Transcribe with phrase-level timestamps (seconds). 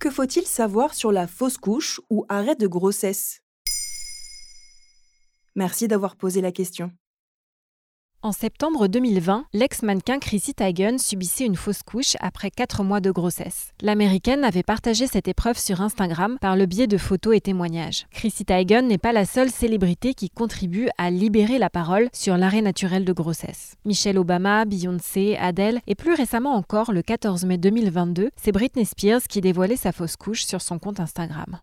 [0.00, 3.42] Que faut-il savoir sur la fausse couche ou arrêt de grossesse?
[5.56, 6.92] Merci d'avoir posé la question.
[8.20, 13.70] En septembre 2020, l'ex-mannequin Chrissy Teigen subissait une fausse couche après 4 mois de grossesse.
[13.80, 18.06] L'américaine avait partagé cette épreuve sur Instagram par le biais de photos et témoignages.
[18.10, 22.60] Chrissy Teigen n'est pas la seule célébrité qui contribue à libérer la parole sur l'arrêt
[22.60, 23.76] naturel de grossesse.
[23.84, 29.22] Michelle Obama, Beyoncé, Adele et plus récemment encore, le 14 mai 2022, c'est Britney Spears
[29.28, 31.60] qui dévoilait sa fausse couche sur son compte Instagram.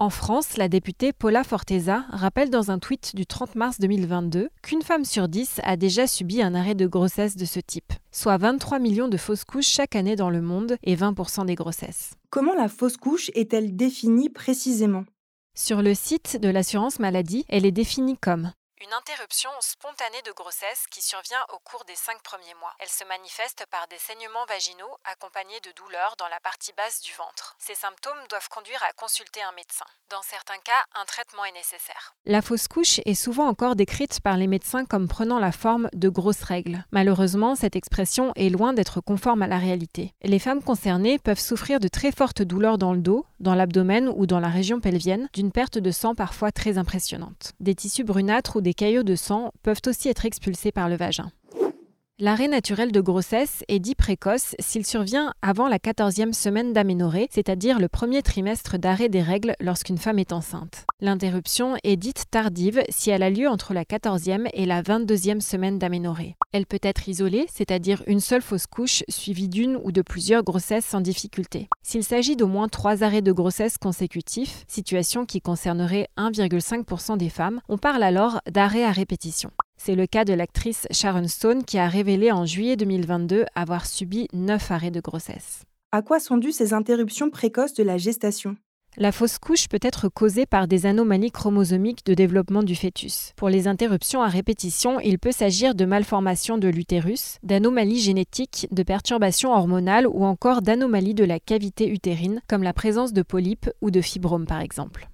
[0.00, 4.82] En France, la députée Paula Forteza rappelle dans un tweet du 30 mars 2022 qu'une
[4.82, 8.80] femme sur dix a déjà subi un arrêt de grossesse de ce type, soit 23
[8.80, 12.14] millions de fausses couches chaque année dans le monde et 20% des grossesses.
[12.30, 15.04] Comment la fausse couche est-elle définie précisément?
[15.56, 18.50] Sur le site de l'assurance maladie, elle est définie comme
[18.84, 22.74] une interruption spontanée de grossesse qui survient au cours des cinq premiers mois.
[22.80, 27.12] Elle se manifeste par des saignements vaginaux accompagnés de douleurs dans la partie basse du
[27.16, 27.56] ventre.
[27.58, 29.86] Ces symptômes doivent conduire à consulter un médecin.
[30.10, 32.14] Dans certains cas, un traitement est nécessaire.
[32.26, 36.10] La fausse couche est souvent encore décrite par les médecins comme prenant la forme de
[36.10, 36.84] grosses règles.
[36.92, 40.12] Malheureusement, cette expression est loin d'être conforme à la réalité.
[40.22, 44.26] Les femmes concernées peuvent souffrir de très fortes douleurs dans le dos, dans l'abdomen ou
[44.26, 47.52] dans la région pelvienne, d'une perte de sang parfois très impressionnante.
[47.60, 51.30] Des tissus brunâtres ou des caillots de sang peuvent aussi être expulsés par le vagin.
[52.20, 57.80] L'arrêt naturel de grossesse est dit précoce s'il survient avant la 14e semaine d'aménorrhée, c'est-à-dire
[57.80, 60.84] le premier trimestre d'arrêt des règles lorsqu'une femme est enceinte.
[61.00, 65.80] L'interruption est dite tardive si elle a lieu entre la 14e et la 22e semaine
[65.80, 66.36] d'aménorrhée.
[66.52, 70.86] Elle peut être isolée, c'est-à-dire une seule fausse couche suivie d'une ou de plusieurs grossesses
[70.86, 71.68] sans difficulté.
[71.82, 77.60] S'il s'agit d'au moins trois arrêts de grossesse consécutifs, situation qui concernerait 1,5% des femmes,
[77.68, 79.50] on parle alors d'arrêt à répétition.
[79.76, 84.28] C'est le cas de l'actrice Sharon Stone qui a révélé en juillet 2022 avoir subi
[84.32, 85.64] 9 arrêts de grossesse.
[85.92, 88.56] À quoi sont dues ces interruptions précoces de la gestation?
[88.96, 93.32] La fausse couche peut être causée par des anomalies chromosomiques de développement du fœtus.
[93.36, 98.84] Pour les interruptions à répétition, il peut s'agir de malformations de l'utérus, d'anomalies génétiques, de
[98.84, 103.90] perturbations hormonales ou encore d'anomalies de la cavité utérine, comme la présence de polypes ou
[103.90, 105.08] de fibromes par exemple.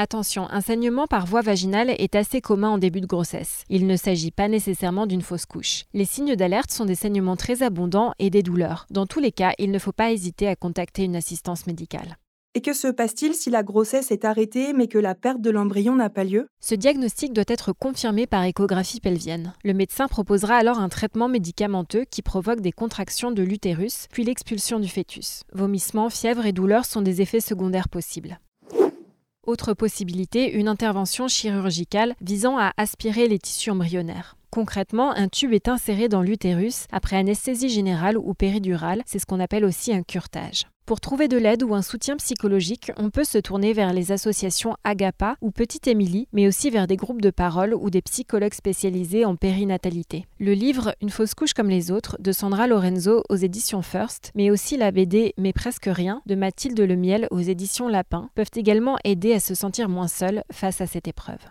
[0.00, 3.64] Attention, un saignement par voie vaginale est assez commun en début de grossesse.
[3.68, 5.86] Il ne s'agit pas nécessairement d'une fausse couche.
[5.92, 8.86] Les signes d'alerte sont des saignements très abondants et des douleurs.
[8.90, 12.16] Dans tous les cas, il ne faut pas hésiter à contacter une assistance médicale.
[12.54, 15.96] Et que se passe-t-il si la grossesse est arrêtée mais que la perte de l'embryon
[15.96, 16.46] n'a pas lieu?
[16.60, 19.52] Ce diagnostic doit être confirmé par échographie pelvienne.
[19.64, 24.78] Le médecin proposera alors un traitement médicamenteux qui provoque des contractions de l'utérus, puis l'expulsion
[24.78, 25.42] du fœtus.
[25.52, 28.38] Vomissements, fièvre et douleurs sont des effets secondaires possibles.
[29.48, 34.36] Autre possibilité, une intervention chirurgicale visant à aspirer les tissus embryonnaires.
[34.50, 39.40] Concrètement, un tube est inséré dans l'utérus après anesthésie générale ou péridurale, c'est ce qu'on
[39.40, 40.66] appelle aussi un curtage.
[40.88, 44.74] Pour trouver de l'aide ou un soutien psychologique, on peut se tourner vers les associations
[44.84, 49.26] Agapa ou Petite Émilie, mais aussi vers des groupes de parole ou des psychologues spécialisés
[49.26, 50.24] en périnatalité.
[50.40, 54.50] Le livre Une fausse couche comme les autres de Sandra Lorenzo aux éditions First, mais
[54.50, 59.34] aussi la BD Mais presque rien de Mathilde Lemiel aux éditions Lapin peuvent également aider
[59.34, 61.50] à se sentir moins seul face à cette épreuve.